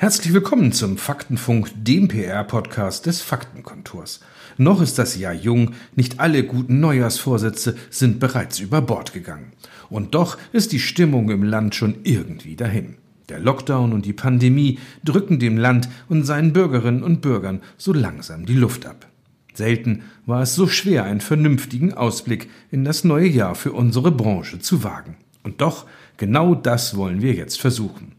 Herzlich 0.00 0.32
willkommen 0.32 0.72
zum 0.72 0.96
Faktenfunk, 0.96 1.72
dem 1.76 2.08
PR-Podcast 2.08 3.04
des 3.04 3.20
Faktenkontors. 3.20 4.20
Noch 4.56 4.80
ist 4.80 4.98
das 4.98 5.18
Jahr 5.18 5.34
jung, 5.34 5.72
nicht 5.94 6.20
alle 6.20 6.42
guten 6.42 6.80
Neujahrsvorsätze 6.80 7.76
sind 7.90 8.18
bereits 8.18 8.60
über 8.60 8.80
Bord 8.80 9.12
gegangen. 9.12 9.52
Und 9.90 10.14
doch 10.14 10.38
ist 10.52 10.72
die 10.72 10.80
Stimmung 10.80 11.28
im 11.28 11.42
Land 11.42 11.74
schon 11.74 11.96
irgendwie 12.04 12.56
dahin. 12.56 12.96
Der 13.28 13.40
Lockdown 13.40 13.92
und 13.92 14.06
die 14.06 14.14
Pandemie 14.14 14.78
drücken 15.04 15.38
dem 15.38 15.58
Land 15.58 15.90
und 16.08 16.24
seinen 16.24 16.54
Bürgerinnen 16.54 17.02
und 17.02 17.20
Bürgern 17.20 17.60
so 17.76 17.92
langsam 17.92 18.46
die 18.46 18.54
Luft 18.54 18.86
ab. 18.86 19.06
Selten 19.52 20.04
war 20.24 20.40
es 20.40 20.54
so 20.54 20.66
schwer, 20.66 21.04
einen 21.04 21.20
vernünftigen 21.20 21.92
Ausblick 21.92 22.48
in 22.70 22.86
das 22.86 23.04
neue 23.04 23.28
Jahr 23.28 23.54
für 23.54 23.72
unsere 23.72 24.12
Branche 24.12 24.60
zu 24.60 24.82
wagen. 24.82 25.18
Und 25.42 25.60
doch, 25.60 25.84
genau 26.16 26.54
das 26.54 26.96
wollen 26.96 27.20
wir 27.20 27.34
jetzt 27.34 27.60
versuchen. 27.60 28.12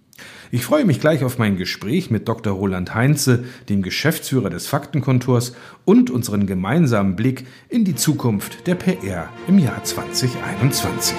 Ich 0.51 0.65
freue 0.65 0.83
mich 0.83 0.99
gleich 0.99 1.23
auf 1.23 1.37
mein 1.37 1.55
Gespräch 1.55 2.11
mit 2.11 2.27
Dr. 2.27 2.53
Roland 2.53 2.93
Heinze, 2.93 3.45
dem 3.69 3.81
Geschäftsführer 3.81 4.49
des 4.49 4.67
Faktenkontors 4.67 5.53
und 5.85 6.09
unseren 6.09 6.45
gemeinsamen 6.45 7.15
Blick 7.15 7.45
in 7.69 7.85
die 7.85 7.95
Zukunft 7.95 8.67
der 8.67 8.75
PR 8.75 9.29
im 9.47 9.59
Jahr 9.59 9.81
2021. 9.83 11.15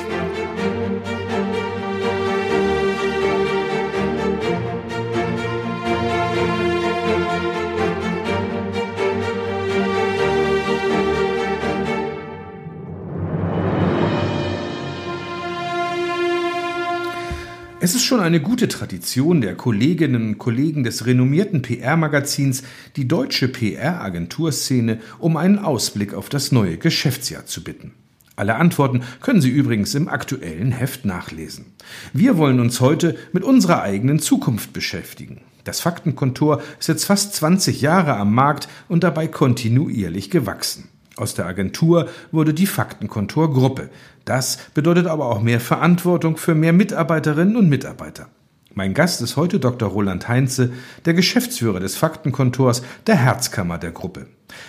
Es 17.84 17.96
ist 17.96 18.04
schon 18.04 18.20
eine 18.20 18.38
gute 18.40 18.68
Tradition 18.68 19.40
der 19.40 19.56
Kolleginnen 19.56 20.28
und 20.28 20.38
Kollegen 20.38 20.84
des 20.84 21.04
renommierten 21.04 21.62
PR-Magazins, 21.62 22.62
die 22.94 23.08
deutsche 23.08 23.48
PR-Agenturszene 23.48 25.00
um 25.18 25.36
einen 25.36 25.58
Ausblick 25.58 26.14
auf 26.14 26.28
das 26.28 26.52
neue 26.52 26.76
Geschäftsjahr 26.76 27.44
zu 27.44 27.64
bitten. 27.64 27.90
Alle 28.36 28.54
Antworten 28.54 29.02
können 29.20 29.40
Sie 29.40 29.50
übrigens 29.50 29.96
im 29.96 30.06
aktuellen 30.06 30.70
Heft 30.70 31.04
nachlesen. 31.04 31.72
Wir 32.12 32.36
wollen 32.36 32.60
uns 32.60 32.80
heute 32.80 33.16
mit 33.32 33.42
unserer 33.42 33.82
eigenen 33.82 34.20
Zukunft 34.20 34.72
beschäftigen. 34.72 35.40
Das 35.64 35.80
Faktenkontor 35.80 36.62
ist 36.78 36.86
jetzt 36.86 37.06
fast 37.06 37.34
20 37.34 37.80
Jahre 37.80 38.16
am 38.16 38.32
Markt 38.32 38.68
und 38.88 39.02
dabei 39.02 39.26
kontinuierlich 39.26 40.30
gewachsen. 40.30 40.91
Aus 41.16 41.34
der 41.34 41.46
Agentur 41.46 42.08
wurde 42.30 42.54
die 42.54 42.66
Faktenkontor-Gruppe. 42.66 43.90
Das 44.24 44.58
bedeutet 44.74 45.06
aber 45.06 45.26
auch 45.26 45.42
mehr 45.42 45.60
Verantwortung 45.60 46.36
für 46.36 46.54
mehr 46.54 46.72
Mitarbeiterinnen 46.72 47.56
und 47.56 47.68
Mitarbeiter. 47.68 48.28
Mein 48.74 48.94
Gast 48.94 49.20
ist 49.20 49.36
heute 49.36 49.60
Dr. 49.60 49.90
Roland 49.90 50.28
Heinze, 50.28 50.72
der 51.04 51.12
Geschäftsführer 51.12 51.78
des 51.78 51.94
Faktenkontors 51.96 52.82
der 53.06 53.16
Herzkammer 53.16 53.76
der 53.76 53.90
Gruppe. 53.90 54.26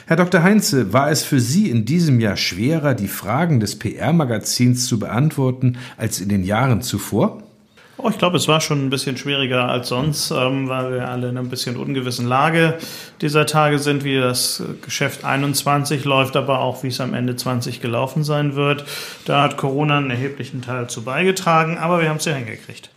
Herr 0.07 0.17
Dr. 0.17 0.43
Heinze, 0.43 0.91
war 0.91 1.09
es 1.09 1.23
für 1.23 1.39
Sie 1.39 1.69
in 1.69 1.85
diesem 1.85 2.19
Jahr 2.19 2.35
schwerer, 2.35 2.95
die 2.95 3.07
Fragen 3.07 3.61
des 3.61 3.79
PR-Magazins 3.79 4.87
zu 4.87 4.99
beantworten 4.99 5.77
als 5.95 6.19
in 6.19 6.27
den 6.27 6.43
Jahren 6.43 6.81
zuvor? 6.81 7.43
Oh, 7.97 8.09
ich 8.09 8.17
glaube, 8.17 8.37
es 8.37 8.47
war 8.47 8.59
schon 8.59 8.85
ein 8.85 8.89
bisschen 8.89 9.17
schwieriger 9.17 9.69
als 9.69 9.89
sonst, 9.89 10.31
ähm, 10.31 10.67
weil 10.67 10.93
wir 10.93 11.09
alle 11.09 11.29
in 11.29 11.37
ein 11.37 11.49
bisschen 11.49 11.77
ungewissen 11.77 12.27
Lage 12.27 12.75
dieser 13.21 13.45
Tage 13.45 13.77
sind, 13.77 14.03
wie 14.03 14.17
das 14.17 14.63
Geschäft 14.81 15.23
21 15.23 16.03
läuft, 16.03 16.35
aber 16.35 16.59
auch 16.59 16.83
wie 16.83 16.87
es 16.87 16.99
am 16.99 17.13
Ende 17.13 17.35
20 17.35 17.81
gelaufen 17.81 18.23
sein 18.23 18.55
wird. 18.55 18.83
Da 19.25 19.43
hat 19.43 19.57
Corona 19.57 19.99
einen 19.99 20.09
erheblichen 20.09 20.63
Teil 20.63 20.89
zu 20.89 21.03
beigetragen, 21.03 21.77
aber 21.77 22.01
wir 22.01 22.09
haben 22.09 22.17
es 22.17 22.25
ja 22.25 22.33
hingekriegt. 22.33 22.89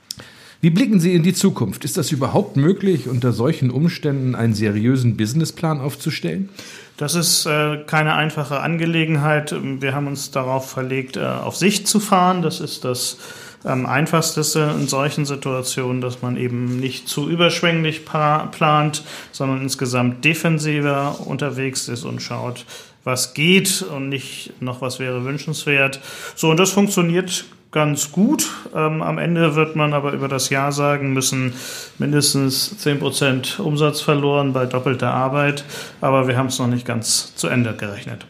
Wie 0.63 0.71
blicken 0.71 0.99
Sie 0.99 1.15
in 1.15 1.23
die 1.23 1.35
Zukunft? 1.35 1.85
Ist 1.85 1.99
das 1.99 2.11
überhaupt 2.11 2.57
möglich, 2.57 3.07
unter 3.07 3.33
solchen 3.33 3.71
Umständen 3.71 4.35
einen 4.35 4.55
seriösen 4.55 5.17
Businessplan 5.17 5.79
aufzustellen? 5.79 6.49
Das 6.97 7.15
ist 7.15 7.45
äh, 7.45 7.85
keine 7.87 8.15
einfache 8.15 8.61
Angelegenheit. 8.61 9.55
Wir 9.63 9.95
haben 9.95 10.07
uns 10.07 10.31
darauf 10.31 10.71
verlegt, 10.71 11.19
äh, 11.19 11.21
auf 11.21 11.55
Sicht 11.55 11.87
zu 11.87 12.01
fahren. 12.01 12.41
Das 12.41 12.61
ist 12.61 12.87
das 12.87 13.19
am 13.65 13.87
einfachste 13.87 14.41
in 14.79 14.87
solchen 14.87 15.25
Situationen, 15.25 16.01
dass 16.01 16.23
man 16.23 16.37
eben 16.37 16.79
nicht 16.79 17.09
zu 17.09 17.29
überschwänglich 17.29 18.05
plant, 18.05 19.05
sondern 19.33 19.63
insgesamt 19.63 20.25
defensiver 20.25 21.17
unterwegs 21.27 21.89
ist 21.89 22.05
und 22.05 22.21
schaut, 22.21 22.65
was 23.05 23.35
geht 23.35 23.83
und 23.83 24.09
nicht 24.09 24.61
noch 24.61 24.81
was 24.81 24.99
wäre 24.99 25.25
wünschenswert. 25.25 26.01
So, 26.35 26.51
und 26.51 26.59
das 26.59 26.71
funktioniert 26.71 27.45
ganz 27.71 28.11
gut. 28.11 28.49
Ähm, 28.75 29.03
am 29.03 29.19
Ende 29.19 29.55
wird 29.55 29.77
man 29.77 29.93
aber 29.93 30.13
über 30.13 30.29
das 30.29 30.51
Jahr 30.51 30.73
sagen 30.73 31.13
müssen, 31.13 31.53
mindestens 31.99 32.75
10% 32.85 33.61
Umsatz 33.61 34.01
verloren 34.01 34.53
bei 34.53 34.67
doppelter 34.67 35.13
Arbeit, 35.13 35.65
aber 36.01 36.27
wir 36.27 36.37
haben 36.37 36.47
es 36.47 36.59
noch 36.59 36.69
nicht 36.69 36.87
ganz 36.87 37.35
zu 37.37 37.49
Ende 37.49 37.75
gerechnet. 37.75 38.27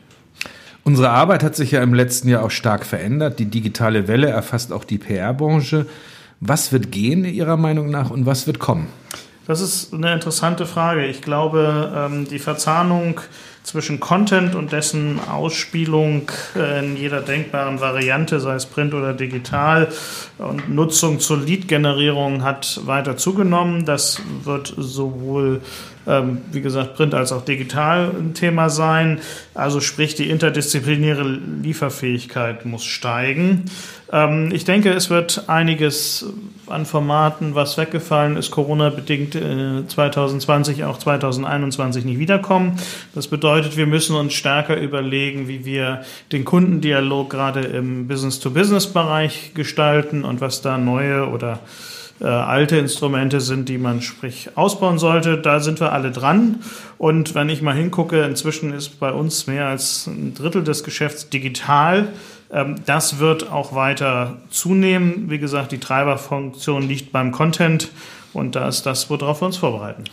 Unsere 0.87 1.11
Arbeit 1.11 1.43
hat 1.43 1.57
sich 1.57 1.73
ja 1.73 1.83
im 1.83 1.95
letzten 1.95 2.29
Jahr 2.29 2.45
auch 2.45 2.53
stark 2.53 2.87
verändert. 2.87 3.41
Die 3.41 3.47
digitale 3.47 4.07
Welle 4.07 4.29
erfasst 4.29 4.73
auch 4.73 4.85
die 4.85 4.99
PR-Branche. 4.99 5.87
Was 6.39 6.71
wird 6.71 6.93
gehen 6.93 7.25
Ihrer 7.25 7.57
Meinung 7.57 7.91
nach 7.91 8.11
und 8.11 8.25
was 8.25 8.47
wird 8.47 8.61
kommen? 8.61 8.87
Das 9.49 9.61
ist 9.61 9.93
eine 9.93 10.13
interessante 10.13 10.65
Frage. 10.65 11.05
Ich 11.07 11.23
glaube, 11.23 11.93
ähm, 11.93 12.29
die 12.29 12.39
Verzahnung 12.39 13.21
zwischen 13.67 13.99
Content 13.99 14.55
und 14.55 14.71
dessen 14.71 15.19
Ausspielung 15.29 16.31
in 16.55 16.97
jeder 16.97 17.21
denkbaren 17.21 17.81
Variante, 17.81 18.39
sei 18.39 18.55
es 18.55 18.65
Print 18.65 18.95
oder 18.95 19.13
digital, 19.13 19.89
und 20.39 20.73
Nutzung 20.73 21.19
zur 21.19 21.39
Lead-Generierung 21.39 22.45
hat 22.45 22.81
weiter 22.87 23.17
zugenommen. 23.17 23.85
Das 23.85 24.23
wird 24.45 24.73
sowohl 24.77 25.61
ähm, 26.07 26.39
wie 26.53 26.61
gesagt, 26.61 26.95
Print 26.95 27.15
als 27.15 27.33
auch 27.33 27.45
digital 27.45 28.13
ein 28.17 28.35
Thema 28.35 28.71
sein. 28.71 29.19
Also 29.55 29.81
sprich, 29.81 30.15
die 30.15 30.31
interdisziplinäre 30.31 31.25
Lieferfähigkeit 31.63 32.65
muss 32.65 32.85
steigen. 32.85 33.65
Ähm, 34.13 34.51
ich 34.53 34.65
denke, 34.65 34.93
es 34.93 35.11
wird 35.11 35.49
einiges 35.49 36.27
an 36.69 36.87
Formaten, 36.87 37.55
was 37.55 37.77
weggefallen 37.77 38.37
ist, 38.37 38.51
Corona-bedingt 38.51 39.35
äh, 39.35 39.87
2020, 39.87 40.85
auch 40.85 40.99
2021 40.99 42.05
nicht 42.05 42.19
wiederkommen. 42.19 42.79
Das 43.15 43.27
bedeutet, 43.27 43.56
wir 43.77 43.87
müssen 43.87 44.17
uns 44.17 44.35
stärker 44.35 44.77
überlegen, 44.81 45.49
wie 45.49 45.65
wir 45.65 46.05
den 46.33 46.45
Kundendialog 46.45 47.31
gerade 47.31 47.61
im 47.61 48.09
Business-to-Business-Bereich 48.09 49.53
gestalten 49.55 50.25
und 50.25 50.41
was 50.41 50.63
da 50.63 50.79
neue 50.79 51.29
oder 51.29 51.61
äh, 52.21 52.25
alte 52.25 52.77
Instrumente 52.77 53.41
sind, 53.41 53.69
die 53.69 53.79
man 53.79 54.01
sprich 54.01 54.51
ausbauen 54.55 54.99
sollte. 54.99 55.37
Da 55.37 55.61
sind 55.61 55.81
wir 55.81 55.93
alle 55.93 56.11
dran. 56.11 56.61
Und 56.99 57.35
wenn 57.35 57.49
ich 57.49 57.61
mal 57.63 57.75
hingucke, 57.75 58.23
inzwischen 58.23 58.73
ist 58.73 59.01
bei 59.01 59.13
uns 59.13 59.47
mehr 59.47 59.67
als 59.67 60.07
ein 60.07 60.35
Drittel 60.35 60.65
des 60.65 60.83
Geschäfts 60.83 61.29
digital. 61.29 62.09
Ähm, 62.51 62.77
das 62.87 63.19
wird 63.19 63.51
auch 63.51 63.75
weiter 63.75 64.39
zunehmen. 64.51 65.29
Wie 65.29 65.39
gesagt, 65.39 65.73
die 65.73 65.79
Treiberfunktion 65.79 66.83
liegt 66.83 67.13
beim 67.13 67.33
Content 67.33 67.91
und 68.33 68.57
da 68.57 68.69
ist 68.69 68.87
das, 68.87 69.11
worauf 69.11 69.43
wir 69.43 69.47
uns 69.47 69.57
vorbereiten. 69.57 70.05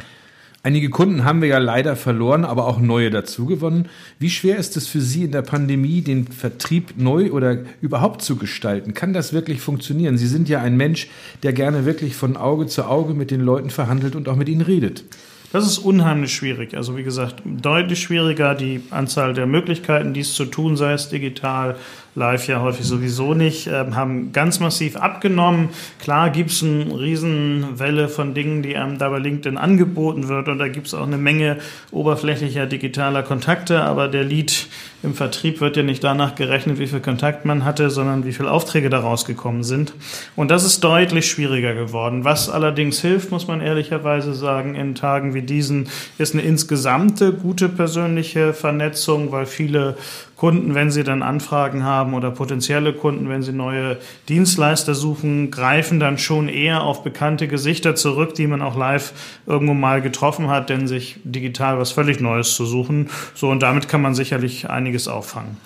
Einige 0.66 0.90
Kunden 0.90 1.25
haben 1.25 1.41
wir 1.41 1.50
ja 1.50 1.57
leider 1.57 1.97
verloren, 1.97 2.46
aber 2.46 2.68
auch 2.68 2.79
neue 2.79 3.09
dazugewonnen. 3.09 3.90
Wie 4.18 4.29
schwer 4.29 4.56
ist 4.56 4.78
es 4.78 4.88
für 4.88 5.01
Sie 5.01 5.25
in 5.25 5.34
der 5.34 5.41
Pandemie, 5.41 6.00
den 6.00 6.25
Vertrieb 6.25 6.94
neu 6.96 7.31
oder 7.31 7.57
überhaupt 7.81 8.22
zu 8.22 8.38
gestalten? 8.38 8.94
Kann 8.94 9.12
das 9.12 9.34
wirklich 9.34 9.59
funktionieren? 9.59 10.18
Sie 10.18 10.25
sind 10.25 10.47
ja 10.47 10.62
ein 10.62 10.78
Mensch, 10.78 11.09
der 11.44 11.52
gerne 11.52 11.84
wirklich 11.84 12.16
von 12.16 12.38
Auge 12.38 12.68
zu 12.68 12.85
Auge 12.85 13.13
mit 13.13 13.29
den 13.29 13.41
Leuten 13.41 13.72
verhandelt 13.72 14.16
und 14.16 14.29
auch 14.29 14.38
mit 14.38 14.47
ihnen 14.47 14.62
redet. 14.62 15.03
Das 15.52 15.68
ist 15.68 15.79
unheimlich 15.79 16.34
schwierig. 16.34 16.78
Also 16.78 16.96
wie 16.96 17.03
gesagt, 17.03 17.44
deutlich 17.46 18.02
schwieriger 18.02 18.56
die 18.56 18.84
Anzahl 18.90 19.34
der 19.34 19.46
Möglichkeiten, 19.46 20.13
dies 20.13 20.34
zu 20.34 20.46
tun, 20.46 20.78
sei 20.78 20.94
es 20.94 21.09
digital, 21.09 21.75
live 22.16 22.47
ja 22.47 22.62
häufig 22.62 22.85
sowieso 22.85 23.34
nicht, 23.34 23.68
äh, 23.68 23.85
haben 23.91 24.31
ganz 24.31 24.59
massiv 24.59 24.96
abgenommen. 24.96 25.69
Klar 26.00 26.29
gibt 26.29 26.51
es 26.51 26.63
eine 26.63 27.00
Riesenwelle 27.00 28.07
von 28.07 28.34
Dingen, 28.34 28.62
die 28.62 28.75
einem 28.75 28.97
da 28.97 29.09
bei 29.09 29.19
LinkedIn 29.19 29.57
angeboten 29.57 30.28
wird 30.28 30.47
und 30.47 30.59
da 30.59 30.67
gibt 30.67 30.87
es 30.87 30.93
auch 30.93 31.08
eine 31.08 31.17
Menge 31.17 31.58
oberflächlicher 31.91 32.66
digitaler 32.66 33.23
Kontakte, 33.23 33.82
aber 33.82 34.08
der 34.08 34.23
Lead 34.23 34.67
im 35.03 35.14
Vertrieb 35.16 35.59
wird 35.59 35.76
ja 35.76 35.84
nicht 35.84 36.03
danach 36.03 36.35
gerechnet, 36.35 36.79
wie 36.79 36.87
viel 36.87 37.02
Kontakt 37.02 37.43
man 37.43 37.66
hatte, 37.66 37.90
sondern 37.90 38.26
wie 38.26 38.32
viele 38.32 38.49
Aufträge 38.49 38.90
daraus 38.90 39.26
gekommen 39.26 39.64
sind. 39.64 39.93
Und 40.37 40.49
das 40.49 40.64
ist 40.64 40.82
deutlich 40.84 41.29
schwieriger 41.29 41.73
geworden. 41.73 42.23
Was 42.23 42.49
allerdings 42.49 43.02
hilft, 43.02 43.29
muss 43.29 43.47
man 43.47 43.59
ehrlicherweise 43.59 44.34
sagen, 44.34 44.76
in 44.76 44.96
Tagen 44.96 45.34
wie 45.34 45.41
diesen, 45.41 45.90
ist 46.17 46.34
eine 46.34 46.43
insgesamte 46.43 47.34
gute 47.34 47.67
persönliche 47.67 48.53
Vernetzung, 48.53 49.34
weil 49.34 49.46
viele 49.46 49.97
Kunden, 50.37 50.73
wenn 50.76 50.91
sie 50.91 51.03
dann 51.03 51.22
Anfragen 51.22 51.84
haben 51.84 52.03
oder 52.11 52.32
potenzielle 52.32 52.94
Kunden, 52.94 53.29
wenn 53.29 53.44
sie 53.44 53.53
neue 53.53 53.97
Dienstleister 54.29 54.96
suchen, 54.96 55.52
greifen 55.52 56.00
dann 56.00 56.17
schon 56.17 56.50
eher 56.50 56.82
auf 56.82 57.03
bekannte 57.03 57.47
Gesichter 57.47 57.96
zurück, 57.96 58.34
die 58.34 58.47
man 58.47 58.64
auch 58.64 58.76
live 58.76 59.14
irgendwo 59.46 59.76
mal 59.76 60.02
getroffen 60.02 60.50
hat, 60.50 60.70
denn 60.70 60.88
sich 60.88 61.20
digital 61.23 61.78
was 61.78 61.91
völlig 61.91 62.20
Neues 62.20 62.55
zu 62.55 62.66
suchen. 62.66 63.09
So 63.35 63.50
und 63.50 63.61
damit 63.61 63.88
kann 63.88 64.02
man 64.02 64.16
sicherlich 64.16 64.70
einiges 64.70 65.08
auffangen. 65.08 65.58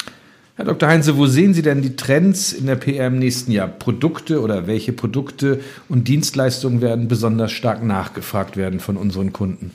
Herr 0.58 0.66
Dr. 0.66 0.90
Heinze, 0.90 1.18
wo 1.18 1.28
sehen 1.28 1.54
Sie 1.54 1.62
denn 1.62 1.84
die 1.84 1.96
Trends 1.96 2.52
in 2.52 2.66
der 2.66 2.78
PR 2.78 3.08
im 3.08 3.20
nächsten 3.20 3.52
Jahr? 3.52 3.68
Produkte 3.68 4.42
oder 4.42 4.66
welche 4.66 4.92
Produkte 4.92 5.60
und 5.88 6.08
Dienstleistungen 6.08 6.82
werden 6.82 7.08
besonders 7.08 7.52
stark 7.52 7.84
nachgefragt 7.84 8.58
werden 8.58 8.80
von 8.80 8.98
unseren 8.98 9.32
Kunden? 9.34 9.72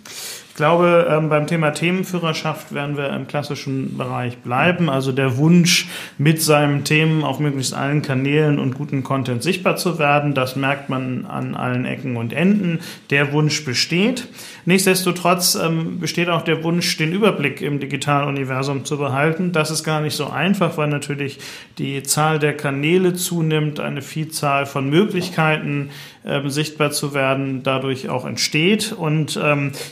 Ich 0.53 0.57
glaube, 0.57 1.07
ähm, 1.09 1.31
beim 1.31 1.47
Thema 1.47 1.71
Themenführerschaft 1.71 2.75
werden 2.75 2.99
wir 2.99 3.09
im 3.09 3.27
klassischen 3.27 3.97
Bereich 3.97 4.37
bleiben. 4.37 4.91
Also 4.91 5.11
der 5.11 5.39
Wunsch, 5.39 5.89
mit 6.19 6.43
seinen 6.43 6.85
Themen 6.85 7.25
auf 7.25 7.39
möglichst 7.39 7.73
allen 7.73 8.03
Kanälen 8.03 8.59
und 8.59 8.75
guten 8.75 9.03
Content 9.03 9.43
sichtbar 9.43 9.77
zu 9.77 9.99
werden, 9.99 10.35
das 10.35 10.55
merkt 10.55 10.91
man 10.91 11.25
an 11.25 11.55
allen 11.55 11.87
Ecken 11.87 12.19
und 12.19 12.35
Enden. 12.35 12.81
Der 13.09 13.33
Wunsch 13.33 13.65
besteht. 13.65 14.29
Nichtsdestotrotz 14.67 15.55
ähm, 15.55 15.99
besteht 16.01 16.29
auch 16.29 16.43
der 16.43 16.63
Wunsch, 16.63 16.99
den 16.99 17.13
Überblick 17.13 17.63
im 17.63 17.81
digitalen 17.81 18.29
Universum 18.29 18.85
zu 18.85 18.99
behalten. 18.99 19.53
Das 19.53 19.71
ist 19.71 19.85
gar 19.85 20.03
nicht 20.03 20.15
so 20.15 20.29
einfach, 20.29 20.77
weil 20.77 20.89
natürlich 20.89 21.39
die 21.79 22.03
Zahl 22.03 22.39
der 22.39 22.55
Kanäle 22.55 23.15
zunimmt, 23.15 23.81
eine 23.81 24.03
Vielzahl 24.03 24.67
von 24.67 24.91
Möglichkeiten 24.91 25.89
ähm, 26.27 26.51
sichtbar 26.51 26.91
zu 26.91 27.15
werden 27.15 27.63
dadurch 27.63 28.11
auch 28.11 28.27
entsteht. 28.27 28.93
Und 28.93 29.41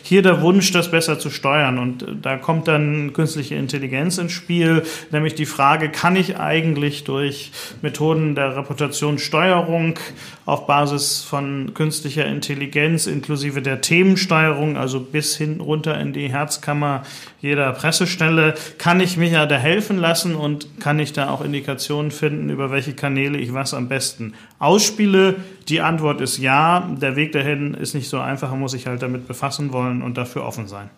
hier 0.02 0.22
der 0.22 0.42
Wunsch, 0.42 0.49
das 0.58 0.90
besser 0.90 1.18
zu 1.18 1.30
steuern. 1.30 1.78
Und 1.78 2.02
äh, 2.02 2.06
da 2.20 2.36
kommt 2.36 2.68
dann 2.68 3.12
künstliche 3.12 3.54
Intelligenz 3.54 4.18
ins 4.18 4.32
Spiel, 4.32 4.82
nämlich 5.10 5.34
die 5.34 5.46
Frage, 5.46 5.90
kann 5.90 6.16
ich 6.16 6.38
eigentlich 6.38 7.04
durch 7.04 7.52
Methoden 7.82 8.34
der 8.34 8.56
Reputationssteuerung 8.56 9.98
auf 10.46 10.66
Basis 10.66 11.22
von 11.22 11.74
künstlicher 11.74 12.26
Intelligenz 12.26 13.06
inklusive 13.06 13.62
der 13.62 13.80
Themensteuerung, 13.80 14.76
also 14.76 14.98
bis 14.98 15.36
hin 15.36 15.60
runter 15.60 15.98
in 16.00 16.12
die 16.12 16.28
Herzkammer 16.28 17.02
jeder 17.40 17.72
Pressestelle, 17.72 18.54
kann 18.76 19.00
ich 19.00 19.16
mich 19.16 19.32
ja 19.32 19.46
da 19.46 19.56
helfen 19.56 19.98
lassen 19.98 20.34
und 20.34 20.80
kann 20.80 20.98
ich 20.98 21.12
da 21.12 21.30
auch 21.30 21.42
Indikationen 21.42 22.10
finden, 22.10 22.50
über 22.50 22.70
welche 22.70 22.94
Kanäle 22.94 23.38
ich 23.38 23.54
was 23.54 23.74
am 23.74 23.88
besten 23.88 24.34
ausspiele. 24.58 25.36
Die 25.68 25.80
Antwort 25.80 26.20
ist 26.20 26.38
ja. 26.38 26.88
Der 27.00 27.16
Weg 27.16 27.32
dahin 27.32 27.74
ist 27.74 27.94
nicht 27.94 28.08
so 28.08 28.18
einfach, 28.18 28.52
muss 28.54 28.72
sich 28.72 28.86
halt 28.86 29.02
damit 29.02 29.28
befassen 29.28 29.72
wollen 29.72 30.02
und 30.02 30.18
dafür 30.18 30.39
offen 30.44 30.68
sein. 30.68 30.90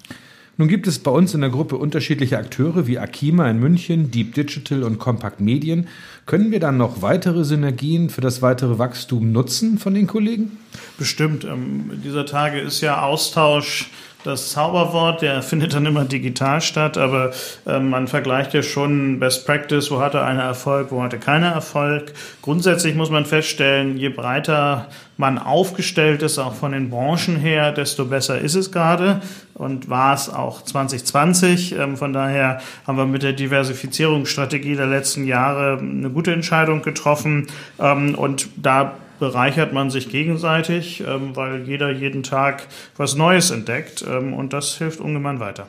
Nun 0.59 0.69
gibt 0.69 0.87
es 0.87 0.99
bei 0.99 1.11
uns 1.11 1.33
in 1.33 1.41
der 1.41 1.50
Gruppe 1.50 1.77
unterschiedliche 1.77 2.37
Akteure 2.37 2.87
wie 2.87 2.99
Akima 2.99 3.49
in 3.49 3.59
München, 3.59 4.11
Deep 4.11 4.35
Digital 4.35 4.83
und 4.83 4.99
Compact 4.99 5.41
Medien. 5.41 5.89
Können 6.27 6.50
wir 6.50 6.61
dann 6.61 6.77
noch 6.77 7.00
weitere 7.00 7.44
Synergien 7.44 8.11
für 8.11 8.21
das 8.21 8.43
weitere 8.43 8.79
Wachstum 8.79 9.33
nutzen 9.33 9.79
von 9.79 9.94
den 9.94 10.06
Kollegen? 10.06 10.59
Bestimmt. 10.99 11.44
Ähm, 11.44 12.03
dieser 12.05 12.27
Tage 12.27 12.61
ist 12.61 12.83
ja 12.83 13.00
Austausch 13.03 13.91
das 14.25 14.51
Zauberwort, 14.51 15.23
der 15.23 15.43
findet 15.43 15.75
dann 15.75 15.87
immer 15.87 16.05
digital 16.05 16.61
statt, 16.61 16.99
aber 16.99 17.33
äh, 17.67 17.79
man 17.79 18.09
vergleicht 18.09 18.55
ja 18.55 18.63
schon 18.63 19.19
Best 19.21 19.47
Practice, 19.47 19.91
wo 19.91 20.01
hatte 20.01 20.23
einer 20.23 20.43
Erfolg, 20.43 20.91
wo 20.91 21.03
hatte 21.03 21.19
keiner 21.19 21.51
Erfolg. 21.51 22.13
Grundsätzlich 22.43 22.95
muss 22.95 23.11
man 23.11 23.27
feststellen, 23.27 23.97
je 23.97 24.09
breiter 24.09 24.89
man 25.17 25.39
aufgestellt 25.39 26.23
ist, 26.23 26.39
auch 26.39 26.55
von 26.55 26.73
den 26.73 26.91
Branchen 26.91 27.37
her, 27.37 27.71
desto 27.73 28.07
besser 28.07 28.39
ist 28.39 28.55
es 28.55 28.73
gerade 28.73 29.21
und 29.55 29.89
war 29.89 30.15
es 30.15 30.29
auch 30.29 30.63
2020. 30.63 31.79
Ähm, 31.79 31.97
von 31.97 32.13
daher 32.13 32.61
haben 32.87 32.97
wir 32.97 33.07
mit 33.07 33.23
der 33.23 33.33
Diversifizierungsstrategie 33.33 34.75
der 34.75 34.87
letzten 34.87 35.25
Jahre 35.25 35.79
eine 35.79 36.11
gute 36.11 36.33
Entscheidung 36.33 36.83
getroffen 36.83 37.47
ähm, 37.79 38.15
und 38.15 38.49
da 38.57 38.95
bereichert 39.19 39.73
man 39.73 39.91
sich 39.91 40.09
gegenseitig, 40.09 41.03
ähm, 41.06 41.35
weil 41.35 41.62
jeder 41.62 41.91
jeden 41.91 42.23
Tag 42.23 42.64
was 42.97 43.14
Neues 43.14 43.50
entdeckt 43.50 44.05
ähm, 44.09 44.35
und 44.35 44.53
das 44.53 44.79
hilft 44.79 45.00
ungemein 45.00 45.41
weiter. 45.41 45.69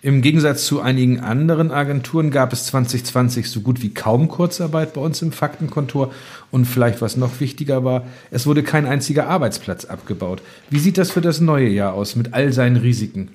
Im 0.00 0.22
Gegensatz 0.22 0.64
zu 0.64 0.80
einigen 0.80 1.18
anderen 1.18 1.72
Agenturen 1.72 2.30
gab 2.30 2.52
es 2.52 2.66
2020 2.66 3.50
so 3.50 3.62
gut 3.62 3.82
wie 3.82 3.92
kaum 3.92 4.28
Kurzarbeit 4.28 4.94
bei 4.94 5.00
uns 5.00 5.20
im 5.22 5.32
Faktenkontor. 5.32 6.12
Und 6.52 6.66
vielleicht 6.66 7.02
was 7.02 7.16
noch 7.16 7.40
wichtiger 7.40 7.82
war, 7.82 8.06
es 8.30 8.46
wurde 8.46 8.62
kein 8.62 8.86
einziger 8.86 9.26
Arbeitsplatz 9.26 9.86
abgebaut. 9.86 10.40
Wie 10.70 10.78
sieht 10.78 10.98
das 10.98 11.10
für 11.10 11.20
das 11.20 11.40
neue 11.40 11.68
Jahr 11.68 11.94
aus 11.94 12.14
mit 12.14 12.32
all 12.32 12.52
seinen 12.52 12.76
Risiken? 12.76 13.30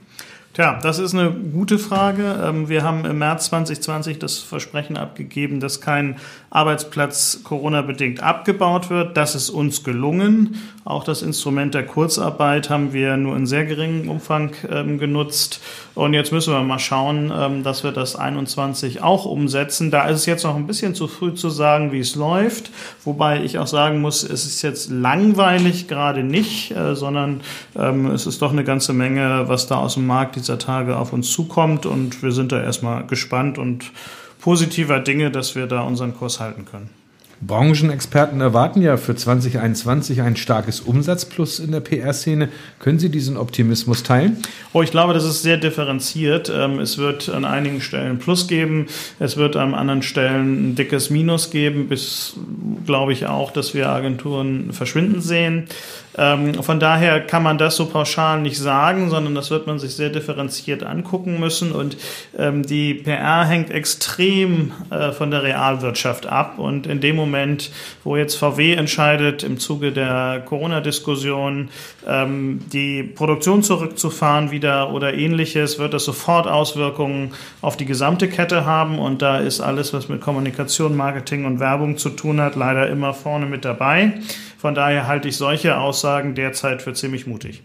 Tja, 0.53 0.77
das 0.83 0.99
ist 0.99 1.15
eine 1.15 1.31
gute 1.31 1.79
Frage. 1.79 2.39
Ähm, 2.43 2.69
wir 2.69 2.83
haben 2.83 3.05
im 3.05 3.17
März 3.17 3.45
2020 3.45 4.19
das 4.19 4.37
Versprechen 4.37 4.97
abgegeben, 4.97 5.59
dass 5.59 5.81
kein 5.81 6.17
Arbeitsplatz 6.51 7.39
Corona-bedingt 7.43 8.21
abgebaut 8.21 8.91
wird. 8.91 9.17
Das 9.17 9.33
ist 9.33 9.49
uns 9.49 9.83
gelungen. 9.83 10.61
Auch 10.85 11.03
das 11.05 11.23
Instrument 11.23 11.73
der 11.73 11.87
Kurzarbeit 11.87 12.69
haben 12.69 12.93
wir 12.93 13.17
nur 13.17 13.35
in 13.35 13.47
sehr 13.47 13.65
geringem 13.65 14.09
Umfang 14.09 14.51
ähm, 14.69 14.99
genutzt. 14.99 15.59
Und 15.95 16.13
jetzt 16.13 16.31
müssen 16.31 16.53
wir 16.53 16.61
mal 16.61 16.77
schauen, 16.77 17.31
ähm, 17.35 17.63
dass 17.63 17.83
wir 17.83 17.91
das 17.91 18.15
21 18.15 19.01
auch 19.01 19.25
umsetzen. 19.25 19.89
Da 19.89 20.07
ist 20.07 20.19
es 20.19 20.25
jetzt 20.27 20.43
noch 20.43 20.55
ein 20.55 20.67
bisschen 20.67 20.93
zu 20.93 21.07
früh 21.07 21.33
zu 21.33 21.49
sagen, 21.49 21.91
wie 21.91 21.99
es 21.99 22.13
läuft. 22.13 22.69
Wobei 23.05 23.43
ich 23.43 23.57
auch 23.57 23.65
sagen 23.65 24.01
muss, 24.01 24.21
es 24.21 24.45
ist 24.45 24.61
jetzt 24.61 24.91
langweilig 24.91 25.87
gerade 25.87 26.23
nicht, 26.23 26.75
äh, 26.75 26.95
sondern 26.95 27.41
es 28.13 28.27
ist 28.27 28.41
doch 28.41 28.51
eine 28.51 28.63
ganze 28.63 28.93
Menge, 28.93 29.45
was 29.47 29.67
da 29.67 29.77
aus 29.77 29.95
dem 29.95 30.05
Markt 30.05 30.35
dieser 30.43 30.59
Tage 30.59 30.97
auf 30.97 31.13
uns 31.13 31.31
zukommt. 31.31 31.85
Und 31.85 32.21
wir 32.21 32.31
sind 32.31 32.51
da 32.51 32.61
erstmal 32.61 33.05
gespannt 33.07 33.57
und 33.57 33.91
positiver 34.39 34.99
Dinge, 34.99 35.31
dass 35.31 35.55
wir 35.55 35.67
da 35.67 35.81
unseren 35.81 36.15
Kurs 36.15 36.39
halten 36.39 36.65
können. 36.65 36.89
Branchenexperten 37.45 38.39
erwarten 38.41 38.81
ja 38.81 38.95
für 38.97 39.15
2021 39.15 40.21
ein 40.21 40.35
starkes 40.35 40.79
Umsatzplus 40.79 41.59
in 41.59 41.71
der 41.71 41.81
PR-Szene. 41.81 42.49
Können 42.79 42.99
Sie 42.99 43.09
diesen 43.09 43.37
Optimismus 43.37 44.03
teilen? 44.03 44.37
Oh, 44.71 44.81
ich 44.81 44.91
glaube, 44.91 45.13
das 45.13 45.25
ist 45.25 45.41
sehr 45.41 45.57
differenziert. 45.57 46.51
Ähm, 46.53 46.79
es 46.79 46.97
wird 46.97 47.29
an 47.29 47.43
einigen 47.45 47.81
Stellen 47.81 48.19
Plus 48.19 48.47
geben, 48.47 48.87
es 49.19 49.35
wird 49.35 49.55
an 49.55 49.73
anderen 49.73 50.03
Stellen 50.03 50.71
ein 50.71 50.75
dickes 50.75 51.09
Minus 51.09 51.51
geben, 51.51 51.87
bis 51.87 52.35
glaube 52.85 53.13
ich 53.13 53.25
auch, 53.25 53.51
dass 53.51 53.73
wir 53.73 53.89
Agenturen 53.89 54.71
verschwinden 54.71 55.21
sehen. 55.21 55.65
Ähm, 56.17 56.55
von 56.63 56.79
daher 56.79 57.21
kann 57.21 57.43
man 57.43 57.57
das 57.57 57.75
so 57.75 57.85
pauschal 57.85 58.41
nicht 58.41 58.57
sagen, 58.57 59.09
sondern 59.09 59.35
das 59.35 59.51
wird 59.51 59.67
man 59.67 59.79
sich 59.79 59.95
sehr 59.95 60.09
differenziert 60.09 60.83
angucken 60.83 61.39
müssen. 61.39 61.71
Und 61.71 61.97
ähm, 62.37 62.63
die 62.63 62.93
PR 62.93 63.45
hängt 63.45 63.71
extrem 63.71 64.71
äh, 64.89 65.11
von 65.11 65.31
der 65.31 65.43
Realwirtschaft 65.43 66.25
ab. 66.25 66.59
Und 66.59 66.87
in 66.87 67.01
dem 67.01 67.15
Moment, 67.15 67.71
wo 68.03 68.15
jetzt 68.15 68.35
VW 68.35 68.73
entscheidet, 68.73 69.43
im 69.43 69.59
Zuge 69.59 69.91
der 69.91 70.43
Corona-Diskussion 70.45 71.69
ähm, 72.07 72.59
die 72.71 73.03
Produktion 73.03 73.63
zurückzufahren 73.63 74.51
wieder 74.51 74.93
oder 74.93 75.13
ähnliches, 75.13 75.79
wird 75.79 75.93
das 75.93 76.05
sofort 76.05 76.47
Auswirkungen 76.47 77.31
auf 77.61 77.77
die 77.77 77.85
gesamte 77.85 78.27
Kette 78.27 78.65
haben. 78.65 78.99
Und 78.99 79.21
da 79.21 79.39
ist 79.39 79.61
alles, 79.61 79.93
was 79.93 80.09
mit 80.09 80.21
Kommunikation, 80.21 80.95
Marketing 80.95 81.45
und 81.45 81.59
Werbung 81.59 81.97
zu 81.97 82.09
tun 82.09 82.39
hat, 82.39 82.55
leider 82.55 82.87
immer 82.89 83.13
vorne 83.13 83.45
mit 83.45 83.65
dabei. 83.65 84.13
Von 84.63 84.75
daher 84.75 85.07
halte 85.07 85.27
ich 85.27 85.35
solche 85.35 85.77
Aussagen 85.77 86.35
derzeit 86.35 86.81
für 86.81 86.93
ziemlich 86.93 87.27
mutig. 87.27 87.61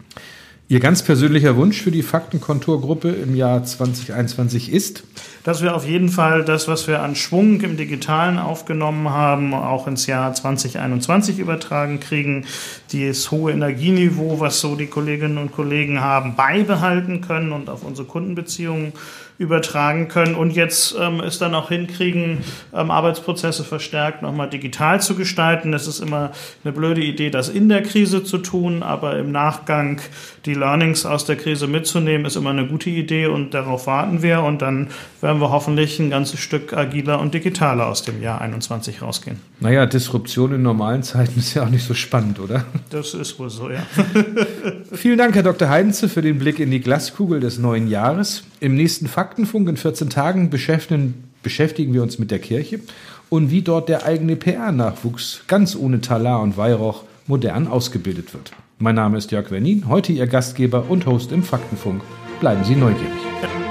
Ihr 0.67 0.81
ganz 0.81 1.01
persönlicher 1.01 1.55
Wunsch 1.55 1.81
für 1.81 1.91
die 1.91 2.03
Faktenkonturgruppe 2.03 3.07
im 3.07 3.37
Jahr 3.37 3.63
2021 3.63 4.69
ist? 4.69 5.03
Dass 5.45 5.63
wir 5.63 5.77
auf 5.77 5.87
jeden 5.87 6.09
Fall 6.09 6.43
das, 6.43 6.67
was 6.67 6.89
wir 6.89 7.01
an 7.01 7.15
Schwung 7.15 7.61
im 7.61 7.77
Digitalen 7.77 8.37
aufgenommen 8.37 9.11
haben, 9.11 9.53
auch 9.53 9.87
ins 9.87 10.07
Jahr 10.07 10.33
2021 10.33 11.39
übertragen 11.39 12.01
kriegen, 12.01 12.45
dieses 12.91 13.31
hohe 13.31 13.53
Energieniveau, 13.53 14.41
was 14.41 14.59
so 14.59 14.75
die 14.75 14.87
Kolleginnen 14.87 15.37
und 15.37 15.53
Kollegen 15.53 16.01
haben, 16.01 16.35
beibehalten 16.35 17.21
können 17.21 17.53
und 17.53 17.69
auf 17.69 17.83
unsere 17.83 18.09
Kundenbeziehungen 18.09 18.91
übertragen 19.39 20.09
können 20.09 20.35
und 20.35 20.51
jetzt 20.51 20.93
ähm, 20.99 21.21
es 21.21 21.39
dann 21.39 21.55
auch 21.55 21.69
hinkriegen, 21.69 22.39
ähm, 22.73 22.91
Arbeitsprozesse 22.91 23.63
verstärkt 23.63 24.21
nochmal 24.21 24.49
digital 24.49 24.99
zu 25.01 25.15
gestalten. 25.15 25.71
Das 25.71 25.87
ist 25.87 26.01
immer 26.01 26.31
eine 26.65 26.73
blöde 26.73 27.01
Idee, 27.01 27.29
das 27.29 27.47
in 27.47 27.69
der 27.69 27.81
Krise 27.81 28.25
zu 28.25 28.39
tun, 28.39 28.83
aber 28.83 29.17
im 29.17 29.31
Nachgang 29.31 30.01
die 30.45 30.53
Learnings 30.53 31.05
aus 31.05 31.23
der 31.23 31.37
Krise 31.37 31.67
mitzunehmen, 31.67 32.25
ist 32.25 32.35
immer 32.35 32.49
eine 32.49 32.67
gute 32.67 32.89
Idee 32.89 33.27
und 33.27 33.53
darauf 33.53 33.87
warten 33.87 34.21
wir 34.21 34.41
und 34.43 34.61
dann 34.61 34.89
werden 35.21 35.39
wir 35.39 35.51
hoffentlich 35.51 35.99
ein 35.99 36.09
ganzes 36.09 36.41
Stück 36.41 36.73
agiler 36.73 37.21
und 37.21 37.33
digitaler 37.33 37.87
aus 37.87 38.03
dem 38.03 38.21
Jahr 38.21 38.41
21 38.41 39.01
rausgehen. 39.01 39.39
Naja, 39.61 39.85
Disruption 39.85 40.53
in 40.53 40.63
normalen 40.63 41.01
Zeiten 41.01 41.39
ist 41.39 41.53
ja 41.53 41.63
auch 41.63 41.69
nicht 41.69 41.85
so 41.85 41.93
spannend, 41.93 42.39
oder? 42.39 42.65
Das 42.89 43.13
ist 43.13 43.39
wohl 43.39 43.49
so, 43.49 43.69
ja. 43.69 43.83
Vielen 44.91 45.17
Dank, 45.17 45.33
Herr 45.35 45.43
Dr. 45.43 45.69
Heidenze, 45.69 46.09
für 46.09 46.21
den 46.21 46.39
Blick 46.39 46.59
in 46.59 46.71
die 46.71 46.81
Glaskugel 46.81 47.39
des 47.39 47.57
neuen 47.57 47.87
Jahres. 47.87 48.43
Im 48.61 48.75
nächsten 48.75 49.07
Faktenfunk 49.07 49.69
in 49.69 49.77
14 49.77 50.09
Tagen 50.09 50.49
beschäftigen, 50.49 51.29
beschäftigen 51.43 51.93
wir 51.93 52.03
uns 52.03 52.19
mit 52.19 52.29
der 52.29 52.39
Kirche 52.39 52.81
und 53.29 53.51
wie 53.51 53.61
dort 53.61 53.87
der 53.87 54.05
eigene 54.05 54.35
PR-Nachwuchs 54.35 55.43
ganz 55.47 55.75
ohne 55.75 56.01
Talar 56.01 56.41
und 56.41 56.57
Weihrauch 56.57 57.03
modern 57.25 57.67
ausgebildet 57.67 58.33
wird. 58.33 58.51
Mein 58.77 58.95
Name 58.95 59.17
ist 59.17 59.31
Jörg 59.31 59.49
Wernin, 59.51 59.87
heute 59.87 60.11
Ihr 60.11 60.27
Gastgeber 60.27 60.89
und 60.89 61.05
Host 61.05 61.31
im 61.31 61.43
Faktenfunk. 61.43 62.01
Bleiben 62.41 62.63
Sie 62.65 62.75
neugierig. 62.75 63.68